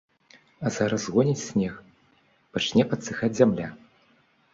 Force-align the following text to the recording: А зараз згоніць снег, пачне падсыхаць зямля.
А 0.67 0.69
зараз 0.77 1.01
згоніць 1.03 1.41
снег, 1.49 1.73
пачне 2.57 2.83
падсыхаць 2.95 3.31
зямля. 3.41 3.69